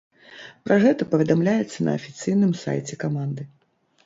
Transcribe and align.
Пра 0.69 0.77
гэта 0.83 1.07
паведамляецца 1.11 1.79
на 1.89 1.95
афіцыйным 1.99 2.57
сайце 2.63 2.93
каманды. 3.05 3.49